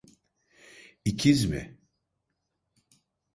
İkiz 1.05 1.45
mi? 1.45 1.77